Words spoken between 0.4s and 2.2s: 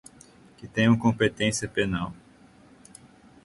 que tenham competência penal;